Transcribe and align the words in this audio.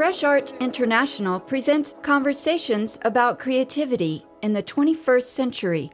Fresh 0.00 0.24
Art 0.24 0.54
International 0.60 1.38
presents 1.38 1.94
conversations 2.00 2.98
about 3.02 3.38
creativity 3.38 4.24
in 4.40 4.54
the 4.54 4.62
21st 4.62 5.24
century. 5.24 5.90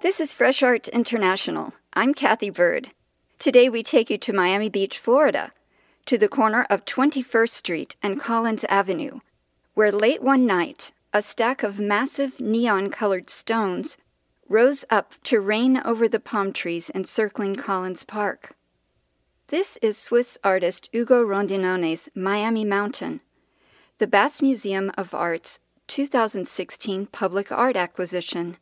This 0.00 0.20
is 0.20 0.32
Fresh 0.32 0.62
Art 0.62 0.86
International. 0.86 1.72
I'm 1.94 2.14
Cathy 2.14 2.50
Byrd. 2.50 2.92
Today 3.40 3.68
we 3.68 3.82
take 3.82 4.10
you 4.10 4.18
to 4.18 4.32
Miami 4.32 4.68
Beach, 4.68 4.96
Florida, 4.96 5.50
to 6.06 6.16
the 6.16 6.28
corner 6.28 6.68
of 6.70 6.84
21st 6.84 7.50
Street 7.50 7.96
and 8.00 8.20
Collins 8.20 8.64
Avenue, 8.68 9.18
where 9.74 9.90
late 9.90 10.22
one 10.22 10.46
night 10.46 10.92
a 11.12 11.20
stack 11.20 11.64
of 11.64 11.80
massive 11.80 12.38
neon 12.38 12.90
colored 12.90 13.28
stones 13.28 13.98
rose 14.48 14.84
up 14.88 15.14
to 15.24 15.40
reign 15.40 15.82
over 15.84 16.06
the 16.06 16.20
palm 16.20 16.52
trees 16.52 16.92
encircling 16.94 17.56
Collins 17.56 18.04
Park. 18.04 18.54
This 19.52 19.76
is 19.82 19.98
Swiss 19.98 20.38
artist 20.42 20.88
Ugo 20.94 21.22
Rondinone's 21.22 22.08
Miami 22.14 22.64
Mountain, 22.64 23.20
the 23.98 24.06
Bass 24.06 24.40
Museum 24.40 24.90
of 24.96 25.12
Art's 25.12 25.58
2016 25.88 27.04
public 27.08 27.52
art 27.52 27.76
acquisition. 27.76 28.56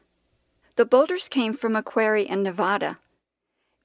The 0.74 0.84
boulders 0.84 1.28
came 1.28 1.54
from 1.54 1.76
a 1.76 1.82
quarry 1.84 2.28
in 2.28 2.42
Nevada. 2.42 2.98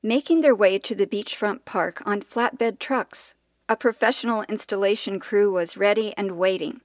Making 0.01 0.41
their 0.41 0.55
way 0.55 0.79
to 0.79 0.95
the 0.95 1.05
beachfront 1.05 1.63
park 1.63 2.01
on 2.07 2.23
flatbed 2.23 2.79
trucks, 2.79 3.35
a 3.69 3.75
professional 3.75 4.41
installation 4.49 5.19
crew 5.19 5.51
was 5.51 5.77
ready 5.77 6.11
and 6.17 6.39
waiting. 6.39 6.81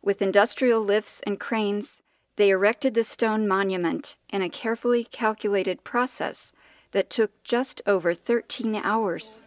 With 0.00 0.22
industrial 0.22 0.80
lifts 0.80 1.20
and 1.26 1.38
cranes, 1.38 2.00
they 2.36 2.48
erected 2.48 2.94
the 2.94 3.04
stone 3.04 3.46
monument 3.46 4.16
in 4.30 4.40
a 4.40 4.48
carefully 4.48 5.04
calculated 5.04 5.84
process 5.84 6.50
that 6.92 7.10
took 7.10 7.44
just 7.44 7.82
over 7.86 8.14
13 8.14 8.74
hours. 8.76 9.42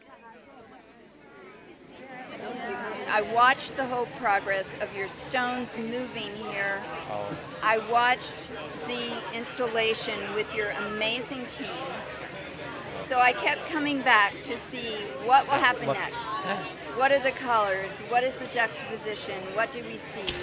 I 3.13 3.21
watched 3.21 3.75
the 3.75 3.85
whole 3.85 4.07
progress 4.17 4.65
of 4.81 4.91
your 4.97 5.07
stones 5.07 5.77
moving 5.77 6.31
here. 6.51 6.81
Oh. 7.11 7.37
I 7.61 7.77
watched 7.91 8.49
the 8.87 9.37
installation 9.37 10.33
with 10.33 10.51
your 10.55 10.71
amazing 10.71 11.45
team. 11.45 11.85
So 13.05 13.19
I 13.19 13.33
kept 13.33 13.69
coming 13.69 14.01
back 14.01 14.33
to 14.45 14.57
see 14.71 14.95
what 15.25 15.45
will 15.45 15.53
happen 15.53 15.85
what? 15.85 15.99
next. 15.99 16.23
What 16.97 17.11
are 17.11 17.19
the 17.19 17.33
colors? 17.33 17.91
What 18.09 18.23
is 18.23 18.33
the 18.39 18.47
juxtaposition? 18.47 19.39
What 19.53 19.71
do 19.71 19.83
we 19.83 19.97
see? 19.97 20.33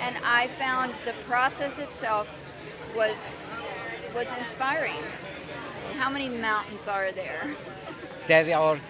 And 0.00 0.16
I 0.24 0.48
found 0.58 0.94
the 1.04 1.14
process 1.28 1.78
itself 1.78 2.28
was 2.96 3.14
was 4.12 4.26
inspiring. 4.40 5.04
How 5.96 6.10
many 6.10 6.28
mountains 6.28 6.88
are 6.88 7.12
there? 7.12 7.54
There 8.26 8.58
are 8.58 8.80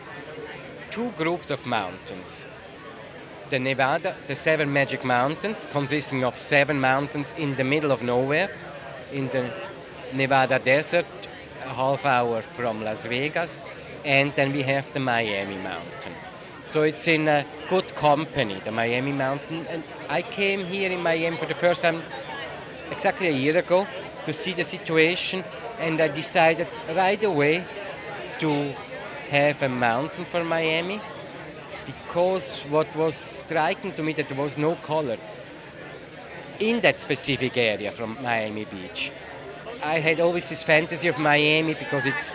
two 0.91 1.11
groups 1.11 1.51
of 1.51 1.67
mountains 1.67 2.47
the 3.51 3.59
Nevada, 3.59 4.15
the 4.27 4.37
seven 4.37 4.73
magic 4.73 5.05
mountains, 5.05 5.67
consisting 5.71 6.25
of 6.25 6.39
seven 6.39 6.81
mountains 6.81 7.33
in 7.37 7.57
the 7.57 7.65
middle 7.65 7.91
of 7.91 8.03
nowhere, 8.03 8.51
in 9.13 9.29
the 9.29 9.51
Nevada 10.13 10.59
desert, 10.59 11.07
a 11.65 11.75
half 11.75 12.05
hour 12.05 12.43
from 12.43 12.83
Las 12.83 13.07
Vegas, 13.07 13.57
and 14.05 14.33
then 14.35 14.53
we 14.53 14.63
have 14.63 14.93
the 14.93 15.01
Miami 15.01 15.57
mountain. 15.57 16.15
So 16.65 16.83
it's 16.83 17.09
in 17.09 17.29
a 17.29 17.47
good 17.71 17.95
company, 17.95 18.61
the 18.63 18.71
Miami 18.71 19.13
mountain. 19.13 19.67
And 19.71 19.83
I 20.09 20.23
came 20.23 20.65
here 20.65 20.91
in 20.91 21.03
Miami 21.03 21.37
for 21.37 21.47
the 21.47 21.55
first 21.55 21.83
time 21.83 22.03
exactly 22.91 23.29
a 23.29 23.33
year 23.33 23.57
ago 23.57 23.87
to 24.27 24.33
see 24.33 24.53
the 24.53 24.65
situation, 24.65 25.45
and 25.79 26.01
I 26.01 26.09
decided 26.09 26.69
right 26.95 27.23
away 27.25 27.65
to 28.41 28.75
have 29.31 29.63
a 29.63 29.69
mountain 29.69 30.25
for 30.25 30.45
Miami 30.45 31.01
because 31.89 32.61
what 32.69 32.95
was 32.95 33.15
striking 33.15 33.93
to 33.93 34.03
me 34.03 34.13
that 34.13 34.29
there 34.29 34.37
was 34.37 34.59
no 34.59 34.75
color 34.75 35.17
in 36.61 36.81
that 36.81 37.01
specific 37.01 37.57
area 37.57 37.91
from 37.91 38.19
Miami 38.23 38.65
Beach. 38.65 39.11
I 39.83 40.01
had 40.01 40.21
always 40.21 40.49
this 40.49 40.63
fantasy 40.63 41.09
of 41.09 41.19
Miami 41.19 41.75
because 41.75 42.05
it's 42.05 42.31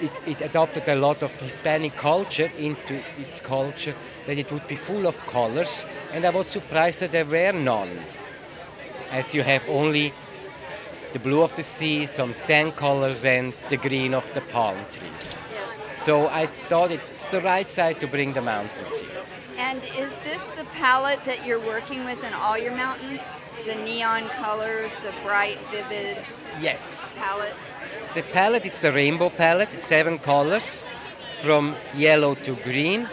it, 0.00 0.12
it, 0.26 0.40
adopted 0.40 0.88
a 0.88 0.94
lot 0.94 1.22
of 1.22 1.32
Hispanic 1.32 1.96
culture 1.96 2.50
into 2.58 3.02
its 3.18 3.40
culture, 3.40 3.94
that 4.26 4.38
it 4.38 4.50
would 4.50 4.66
be 4.66 4.76
full 4.76 5.06
of 5.06 5.16
colors, 5.26 5.84
and 6.12 6.24
I 6.24 6.30
was 6.30 6.46
surprised 6.46 7.00
that 7.00 7.12
there 7.12 7.26
were 7.26 7.52
none, 7.52 7.98
as 9.10 9.34
you 9.34 9.42
have 9.42 9.62
only 9.68 10.14
the 11.12 11.18
blue 11.18 11.42
of 11.42 11.54
the 11.56 11.62
sea, 11.62 12.06
some 12.06 12.32
sand 12.32 12.76
colors, 12.76 13.24
and 13.26 13.52
the 13.68 13.76
green 13.76 14.14
of 14.14 14.32
the 14.32 14.40
palm 14.40 14.78
trees. 14.90 15.49
So 16.00 16.28
I 16.28 16.46
thought 16.70 16.90
it's 16.90 17.28
the 17.28 17.42
right 17.42 17.68
side 17.68 18.00
to 18.00 18.06
bring 18.06 18.32
the 18.32 18.40
mountains 18.40 18.90
here. 18.96 19.22
And 19.58 19.82
is 19.98 20.10
this 20.24 20.42
the 20.56 20.64
palette 20.72 21.22
that 21.26 21.44
you're 21.44 21.60
working 21.60 22.06
with 22.06 22.24
in 22.24 22.32
all 22.32 22.56
your 22.56 22.74
mountains? 22.74 23.20
The 23.66 23.74
neon 23.74 24.30
colors, 24.30 24.92
the 25.04 25.12
bright, 25.22 25.58
vivid 25.70 26.16
yes. 26.58 27.12
palette? 27.16 27.52
The 28.14 28.22
palette, 28.22 28.64
it's 28.64 28.82
a 28.82 28.90
rainbow 28.90 29.28
palette, 29.28 29.78
seven 29.78 30.18
colors 30.18 30.82
from 31.42 31.76
yellow 31.94 32.34
to 32.46 32.56
green. 32.56 33.06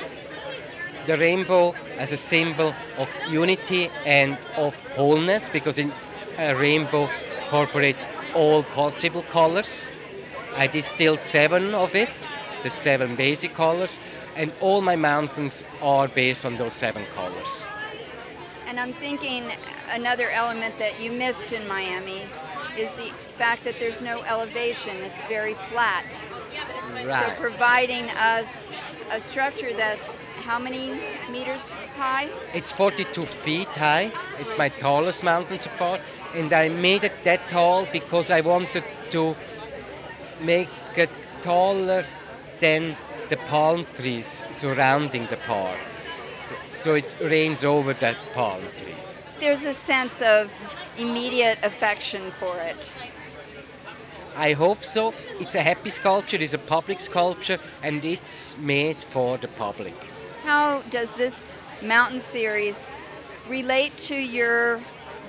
The 1.08 1.18
rainbow 1.18 1.76
as 1.98 2.14
a 2.14 2.18
symbol 2.18 2.74
of 2.98 3.10
unity 3.30 3.92
and 4.06 4.38
of 4.56 4.76
wholeness 4.96 5.50
because 5.50 5.78
in 5.78 5.92
a 6.38 6.56
rainbow 6.56 7.10
incorporates 7.44 8.08
all 8.34 8.64
possible 8.64 9.24
colors. 9.24 9.84
I 10.56 10.68
distilled 10.68 11.22
seven 11.22 11.76
of 11.76 11.94
it 11.94 12.10
the 12.64 12.70
seven 12.70 13.16
basic 13.16 13.54
colors, 13.54 14.00
and 14.36 14.52
all 14.62 14.82
my 14.82 14.96
mountains 14.96 15.64
are 15.82 16.08
based 16.08 16.46
on 16.46 16.58
those 16.58 16.74
seven 16.74 17.06
colors. 17.16 17.66
And 18.68 18.80
I'm 18.80 18.94
thinking 18.94 19.52
another 19.90 20.30
element 20.30 20.78
that 20.80 21.00
you 21.00 21.12
missed 21.12 21.54
in 21.54 21.68
Miami 21.68 22.24
is 22.78 22.90
the 22.96 23.12
fact 23.38 23.64
that 23.64 23.80
there's 23.80 24.02
no 24.02 24.22
elevation, 24.24 24.98
it's 24.98 25.22
very 25.24 25.54
flat. 25.70 26.06
Right. 26.94 27.36
So 27.36 27.42
providing 27.42 28.10
us 28.12 28.48
a 29.12 29.22
structure 29.22 29.74
that's 29.74 30.08
how 30.42 30.60
many 30.60 31.00
meters 31.32 31.62
high? 31.96 32.30
It's 32.54 32.72
42 32.72 33.22
feet 33.24 33.68
high. 33.68 34.12
It's 34.40 34.58
my 34.58 34.70
tallest 34.70 35.24
mountain 35.24 35.60
so 35.60 35.70
far. 35.70 36.00
And 36.34 36.54
I 36.54 36.70
made 36.70 37.04
it 37.04 37.14
that 37.24 37.48
tall 37.50 37.88
because 37.92 38.30
I 38.32 38.42
wanted 38.42 38.84
to 39.12 39.36
make 40.42 40.70
it 40.96 41.10
taller 41.42 42.06
than 42.60 42.96
the 43.30 43.38
palm 43.38 43.86
trees 43.96 44.44
surrounding 44.52 45.28
the 45.28 45.38
park. 45.38 45.80
So 46.72 46.96
it 46.96 47.14
reigns 47.22 47.64
over 47.64 47.94
that 47.94 48.18
palm 48.34 48.62
trees. 48.78 48.96
There's 49.40 49.64
a 49.64 49.74
sense 49.74 50.22
of 50.22 50.52
immediate 50.98 51.60
affection 51.64 52.32
for 52.40 52.58
it. 52.58 52.92
I 54.36 54.54
hope 54.54 54.84
so. 54.84 55.14
It's 55.40 55.56
a 55.56 55.64
happy 55.64 55.90
sculpture, 55.90 56.38
it's 56.38 56.54
a 56.54 56.60
public 56.60 57.00
sculpture, 57.00 57.60
and 57.82 58.06
it's 58.06 58.56
made 58.58 58.98
for 58.98 59.38
the 59.38 59.48
public. 59.48 59.96
How 60.44 60.84
does 60.92 61.14
this 61.16 61.36
mountain 61.82 62.22
series 62.22 62.76
relate 63.50 63.98
to 63.98 64.16
your 64.16 64.80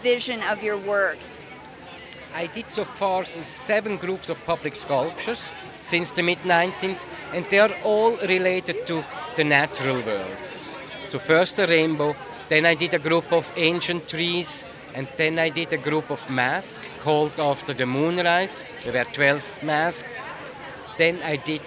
vision 0.02 0.42
of 0.42 0.62
your 0.62 0.76
work? 0.76 1.18
I 2.34 2.46
did 2.46 2.70
so 2.70 2.84
far 2.84 3.24
seven 3.42 3.96
groups 3.96 4.28
of 4.28 4.44
public 4.44 4.76
sculptures 4.76 5.48
since 5.82 6.12
the 6.12 6.22
mid 6.22 6.38
19th, 6.38 7.06
and 7.32 7.44
they 7.50 7.58
are 7.58 7.74
all 7.84 8.16
related 8.18 8.86
to 8.86 9.04
the 9.36 9.44
natural 9.44 10.02
worlds. 10.02 10.78
So, 11.04 11.18
first 11.18 11.58
a 11.58 11.66
rainbow, 11.66 12.14
then 12.48 12.66
I 12.66 12.74
did 12.74 12.94
a 12.94 12.98
group 12.98 13.32
of 13.32 13.50
ancient 13.56 14.08
trees, 14.08 14.64
and 14.94 15.08
then 15.16 15.38
I 15.38 15.48
did 15.48 15.72
a 15.72 15.78
group 15.78 16.10
of 16.10 16.28
masks 16.30 16.84
called 17.02 17.38
after 17.38 17.72
the 17.74 17.86
moonrise. 17.86 18.64
There 18.82 18.92
were 18.92 19.04
12 19.04 19.62
masks. 19.62 20.08
Then 20.98 21.20
I 21.22 21.36
did 21.36 21.62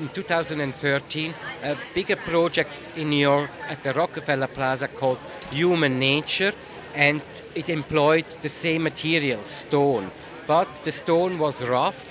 in 0.00 0.08
2013 0.08 1.34
a 1.62 1.76
bigger 1.94 2.16
project 2.16 2.70
in 2.96 3.10
New 3.10 3.28
York 3.28 3.50
at 3.68 3.82
the 3.82 3.92
Rockefeller 3.92 4.46
Plaza 4.46 4.88
called 4.88 5.18
Human 5.50 5.98
Nature, 5.98 6.54
and 6.94 7.22
it 7.54 7.68
employed 7.68 8.24
the 8.42 8.48
same 8.48 8.82
material, 8.82 9.42
stone. 9.44 10.10
But 10.46 10.68
the 10.84 10.92
stone 10.92 11.38
was 11.38 11.64
rough 11.64 12.06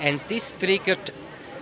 and 0.00 0.20
this 0.28 0.52
triggered 0.58 1.10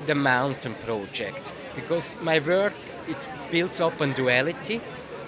the 0.07 0.15
mountain 0.15 0.75
project 0.85 1.53
because 1.75 2.15
my 2.21 2.39
work 2.39 2.75
it 3.09 3.17
builds 3.51 3.81
up 3.81 4.01
on 4.01 4.13
duality, 4.13 4.81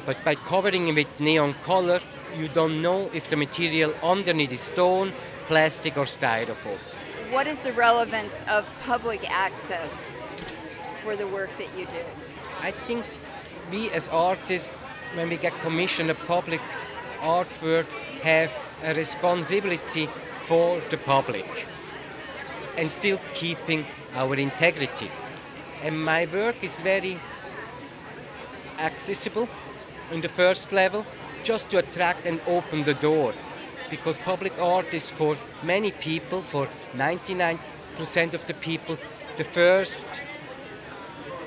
but 0.05 0.23
by 0.25 0.35
covering 0.35 0.89
it 0.89 0.95
with 0.95 1.21
neon 1.21 1.55
color, 1.65 2.01
you 2.37 2.49
don't 2.49 2.81
know 2.83 3.11
if 3.13 3.29
the 3.29 3.37
material 3.37 3.95
underneath 4.03 4.53
is 4.53 4.61
stone, 4.61 5.13
plastic, 5.47 5.97
or 5.97 6.05
styrofoam. 6.05 6.79
What 7.31 7.47
is 7.47 7.59
the 7.61 7.73
relevance 7.73 8.33
of 8.49 8.67
public 8.85 9.29
access 9.29 9.91
for 11.03 11.17
the 11.17 11.27
work 11.27 11.51
that 11.59 11.69
you 11.77 11.87
do? 11.87 12.05
I 12.61 12.71
think 12.71 13.05
we 13.71 13.91
as 13.91 14.09
artists, 14.09 14.73
when 15.15 15.29
we 15.29 15.37
get 15.37 15.53
commissioned 15.61 16.11
a 16.11 16.15
public 16.15 16.61
artwork, 17.21 17.87
have 18.23 18.53
a 18.83 18.95
responsibility 18.95 20.09
for 20.41 20.81
the 20.91 20.97
public 20.97 21.67
and 22.77 22.91
still 22.91 23.21
keeping 23.35 23.87
our 24.15 24.35
integrity. 24.35 25.11
And 25.83 26.05
my 26.05 26.27
work 26.27 26.63
is 26.63 26.81
very 26.81 27.19
accessible 28.79 29.49
in 30.13 30.21
the 30.21 30.29
first 30.29 30.73
level, 30.73 31.05
just 31.43 31.71
to 31.71 31.79
attract 31.79 32.27
and 32.27 32.41
open 32.47 32.85
the 32.85 32.95
door. 32.95 33.35
Because 33.91 34.19
public 34.19 34.53
art 34.59 34.93
is 34.93 35.11
for 35.11 35.37
many 35.63 35.93
people, 35.93 36.43
for 36.43 36.69
99% 36.95 38.35
of 38.35 38.47
the 38.47 38.55
people, 38.55 38.99
the 39.37 39.45
first 39.45 40.07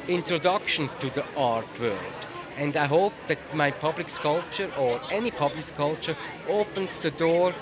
introduction 0.07 0.89
to 0.99 1.09
the 1.09 1.25
art 1.35 1.79
world. 1.79 2.28
And 2.59 2.75
I 2.75 2.87
hope 2.87 3.13
that 3.27 3.39
my 3.55 3.71
public 3.71 4.09
sculpture 4.09 4.69
or 4.77 4.99
any 5.09 5.31
public 5.31 5.63
sculpture 5.63 6.17
opens 6.49 6.99
the 6.99 7.09
door 7.09 7.53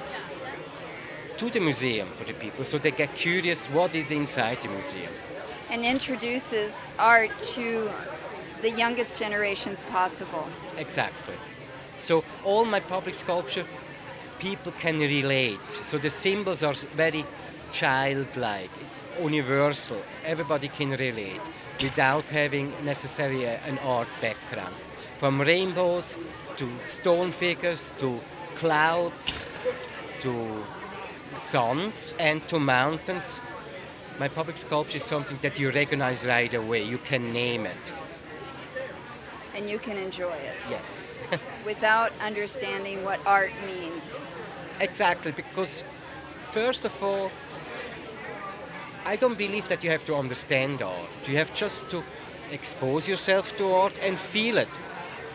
to 1.37 1.49
the 1.51 1.59
museum 1.59 2.07
for 2.17 2.23
the 2.23 2.33
people 2.33 2.65
so 2.65 2.79
they 2.79 2.89
get 2.89 3.13
curious 3.13 3.67
what 3.67 3.93
is 3.93 4.09
inside 4.09 4.57
the 4.63 4.69
museum. 4.69 5.13
And 5.69 5.85
introduces 5.85 6.73
art 6.97 7.29
to 7.53 7.91
the 8.63 8.71
youngest 8.71 9.19
generations 9.19 9.79
possible. 9.91 10.47
Exactly. 10.77 11.35
So 11.99 12.23
all 12.43 12.65
my 12.65 12.79
public 12.79 13.13
sculpture 13.13 13.65
people 14.39 14.71
can 14.79 14.97
relate. 14.97 15.71
So 15.71 15.99
the 15.99 16.09
symbols 16.09 16.63
are 16.63 16.73
very 16.95 17.23
childlike, 17.71 18.71
universal. 19.19 20.01
Everybody 20.25 20.67
can 20.67 20.91
relate 20.91 21.41
without 21.81 22.25
having 22.25 22.73
necessarily 22.83 23.45
a, 23.45 23.59
an 23.67 23.77
art 23.79 24.07
background. 24.21 24.75
From 25.17 25.41
rainbows 25.41 26.17
to 26.57 26.69
stone 26.83 27.31
figures 27.31 27.93
to 27.99 28.19
clouds 28.55 29.45
to 30.21 30.63
suns 31.35 32.13
and 32.19 32.47
to 32.47 32.59
mountains. 32.59 33.39
My 34.19 34.27
public 34.27 34.57
sculpture 34.57 34.97
is 34.97 35.05
something 35.05 35.37
that 35.41 35.59
you 35.59 35.69
recognize 35.71 36.25
right 36.25 36.53
away. 36.53 36.83
You 36.83 36.97
can 36.97 37.31
name 37.33 37.65
it. 37.65 37.93
And 39.55 39.69
you 39.69 39.79
can 39.79 39.97
enjoy 39.97 40.33
it. 40.33 40.55
Yes. 40.69 41.07
without 41.65 42.11
understanding 42.21 43.03
what 43.03 43.19
art 43.25 43.51
means. 43.65 44.03
Exactly, 44.79 45.31
because 45.31 45.83
first 46.51 46.85
of 46.85 47.03
all, 47.03 47.31
I 49.07 49.15
don't 49.15 49.37
believe 49.37 49.69
that 49.69 49.85
you 49.85 49.89
have 49.91 50.05
to 50.07 50.15
understand 50.17 50.81
art. 50.81 51.27
You 51.27 51.37
have 51.37 51.53
just 51.53 51.89
to 51.91 52.03
expose 52.51 53.07
yourself 53.07 53.55
to 53.55 53.71
art 53.71 53.93
and 54.01 54.19
feel 54.19 54.57
it. 54.57 54.67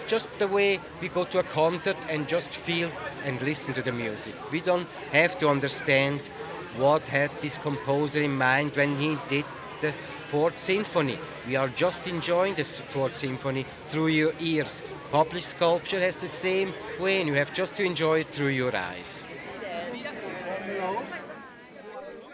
Just 0.06 0.28
the 0.38 0.46
way 0.46 0.78
we 1.00 1.08
go 1.08 1.24
to 1.24 1.38
a 1.38 1.42
concert 1.42 1.96
and 2.10 2.28
just 2.28 2.50
feel 2.50 2.90
and 3.24 3.40
listen 3.40 3.72
to 3.72 3.80
the 3.80 3.90
music. 3.90 4.34
We 4.50 4.60
don't 4.60 4.86
have 5.12 5.38
to 5.38 5.48
understand 5.48 6.20
what 6.76 7.08
had 7.08 7.30
this 7.40 7.56
composer 7.56 8.20
in 8.20 8.36
mind 8.36 8.76
when 8.76 8.98
he 8.98 9.16
did 9.30 9.46
the 9.80 9.94
Fourth 10.26 10.58
Symphony. 10.58 11.18
We 11.46 11.56
are 11.56 11.68
just 11.68 12.06
enjoying 12.06 12.56
the 12.56 12.64
Fourth 12.64 13.16
Symphony 13.16 13.64
through 13.88 14.08
your 14.08 14.34
ears. 14.38 14.82
Public 15.10 15.44
sculpture 15.44 16.00
has 16.00 16.16
the 16.16 16.28
same 16.28 16.74
way, 17.00 17.20
and 17.20 17.26
you 17.28 17.34
have 17.36 17.54
just 17.54 17.74
to 17.76 17.84
enjoy 17.84 18.20
it 18.20 18.28
through 18.28 18.48
your 18.48 18.76
eyes. 18.76 19.22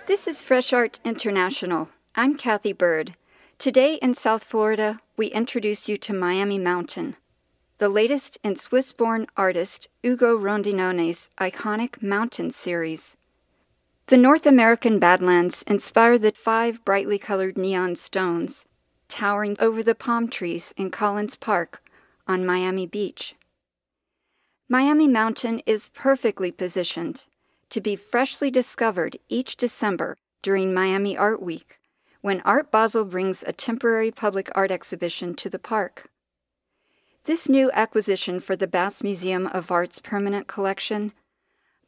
This 0.08 0.26
is 0.26 0.40
Fresh 0.40 0.72
Art 0.72 1.00
International. 1.04 1.90
I'm 2.14 2.38
Cathy 2.38 2.72
Byrd. 2.72 3.14
Today 3.58 3.96
in 3.96 4.14
South 4.14 4.42
Florida, 4.42 5.00
we 5.18 5.26
introduce 5.26 5.86
you 5.86 5.98
to 5.98 6.14
Miami 6.14 6.58
Mountain, 6.58 7.16
the 7.76 7.90
latest 7.90 8.38
in 8.42 8.56
Swiss 8.56 8.90
born 8.90 9.26
artist 9.36 9.88
Ugo 10.02 10.34
Rondinone's 10.34 11.28
iconic 11.38 12.02
Mountain 12.02 12.52
series. 12.52 13.18
The 14.06 14.16
North 14.16 14.46
American 14.46 14.98
Badlands 14.98 15.62
inspire 15.66 16.16
the 16.16 16.32
five 16.32 16.82
brightly 16.86 17.18
colored 17.18 17.58
neon 17.58 17.94
stones 17.94 18.64
towering 19.10 19.58
over 19.60 19.82
the 19.82 19.94
palm 19.94 20.28
trees 20.28 20.72
in 20.78 20.90
Collins 20.90 21.36
Park 21.36 21.82
on 22.26 22.46
Miami 22.46 22.86
Beach. 22.86 23.34
Miami 24.70 25.06
Mountain 25.06 25.60
is 25.66 25.88
perfectly 25.88 26.50
positioned 26.50 27.24
to 27.70 27.80
be 27.80 27.96
freshly 27.96 28.50
discovered 28.50 29.18
each 29.28 29.56
December 29.56 30.16
during 30.42 30.72
Miami 30.72 31.16
Art 31.16 31.42
Week, 31.42 31.78
when 32.20 32.40
Art 32.42 32.70
Basel 32.70 33.04
brings 33.04 33.44
a 33.46 33.52
temporary 33.52 34.10
public 34.10 34.50
art 34.54 34.70
exhibition 34.70 35.34
to 35.34 35.50
the 35.50 35.58
park. 35.58 36.10
This 37.24 37.48
new 37.48 37.70
acquisition 37.72 38.40
for 38.40 38.56
the 38.56 38.66
Bass 38.66 39.02
Museum 39.02 39.46
of 39.48 39.70
Art's 39.70 39.98
permanent 39.98 40.46
collection 40.46 41.12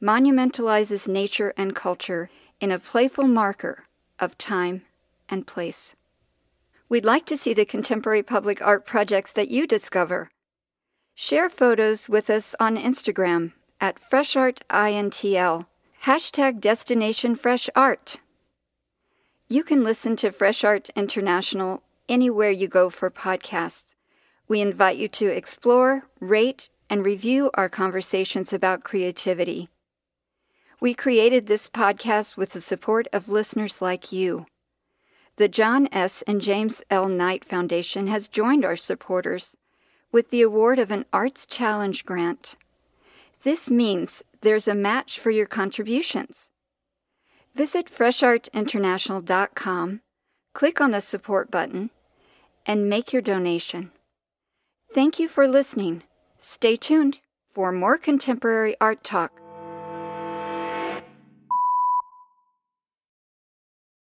monumentalizes 0.02 1.08
nature 1.08 1.54
and 1.56 1.74
culture 1.74 2.30
in 2.60 2.70
a 2.70 2.78
playful 2.78 3.26
marker 3.26 3.84
of 4.18 4.36
time 4.36 4.82
and 5.28 5.46
place. 5.46 5.94
We'd 6.88 7.04
like 7.04 7.24
to 7.26 7.36
see 7.36 7.54
the 7.54 7.64
contemporary 7.64 8.22
public 8.22 8.60
art 8.60 8.84
projects 8.84 9.32
that 9.32 9.48
you 9.48 9.66
discover. 9.66 10.30
Share 11.14 11.48
photos 11.48 12.08
with 12.08 12.28
us 12.28 12.54
on 12.58 12.76
Instagram 12.76 13.52
at 13.80 13.98
FreshArtINTL 14.00 15.66
Hashtag 16.04 16.60
Destination 16.60 17.36
Fresh 17.36 17.68
Art. 17.74 18.18
You 19.48 19.62
can 19.64 19.82
listen 19.82 20.16
to 20.16 20.30
Fresh 20.30 20.64
Art 20.64 20.90
International 20.94 21.82
anywhere 22.08 22.50
you 22.50 22.68
go 22.68 22.90
for 22.90 23.10
podcasts. 23.10 23.94
We 24.48 24.60
invite 24.60 24.96
you 24.96 25.08
to 25.08 25.26
explore, 25.26 26.04
rate, 26.20 26.68
and 26.88 27.04
review 27.04 27.50
our 27.54 27.68
conversations 27.68 28.52
about 28.52 28.84
creativity. 28.84 29.68
We 30.80 30.94
created 30.94 31.46
this 31.46 31.68
podcast 31.68 32.36
with 32.36 32.50
the 32.50 32.60
support 32.60 33.06
of 33.12 33.28
listeners 33.28 33.82
like 33.82 34.12
you. 34.12 34.46
The 35.36 35.48
John 35.48 35.88
S. 35.92 36.22
and 36.26 36.40
James 36.40 36.82
L. 36.90 37.08
Knight 37.08 37.44
Foundation 37.44 38.08
has 38.08 38.28
joined 38.28 38.64
our 38.64 38.76
supporters 38.76 39.56
with 40.12 40.30
the 40.30 40.42
award 40.42 40.78
of 40.78 40.90
an 40.90 41.04
Arts 41.12 41.46
Challenge 41.46 42.04
grant. 42.04 42.56
This 43.42 43.70
means 43.70 44.22
there's 44.42 44.68
a 44.68 44.74
match 44.74 45.18
for 45.18 45.30
your 45.30 45.46
contributions. 45.46 46.50
Visit 47.54 47.86
freshartinternational.com, 47.86 50.00
click 50.52 50.80
on 50.80 50.90
the 50.90 51.00
support 51.00 51.50
button, 51.50 51.90
and 52.66 52.88
make 52.88 53.12
your 53.12 53.22
donation. 53.22 53.90
Thank 54.94 55.18
you 55.18 55.28
for 55.28 55.48
listening. 55.48 56.04
Stay 56.38 56.76
tuned 56.76 57.18
for 57.54 57.72
more 57.72 57.98
contemporary 57.98 58.76
art 58.80 59.02
talk 59.02 59.39